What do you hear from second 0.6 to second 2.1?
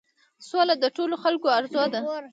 د ټولو خلکو آرزو ده.